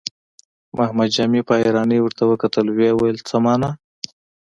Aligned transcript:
محمد 0.77 1.09
جامي 1.15 1.41
په 1.47 1.53
حيرانۍ 1.61 1.99
ورته 2.01 2.23
وکتل، 2.31 2.65
ويې 2.71 2.91
ويل: 2.95 3.17
څه 3.27 3.35
مانا؟ 3.45 3.69